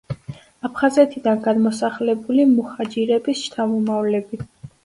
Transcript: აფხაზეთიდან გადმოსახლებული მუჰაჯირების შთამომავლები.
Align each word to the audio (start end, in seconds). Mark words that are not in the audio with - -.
აფხაზეთიდან 0.69 1.43
გადმოსახლებული 1.43 2.47
მუჰაჯირების 2.57 3.47
შთამომავლები. 3.51 4.43